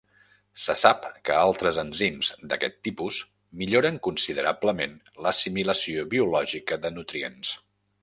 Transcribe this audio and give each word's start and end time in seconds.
Se 0.61 0.75
sap 0.83 1.03
que 1.29 1.35
altres 1.41 1.77
enzims 1.83 2.31
d'aquest 2.53 2.79
tipus 2.89 3.21
milloren 3.61 4.01
considerablement 4.11 4.99
l'assimilació 5.27 6.11
biològica 6.19 6.85
de 6.87 6.97
nutrients. 6.99 7.59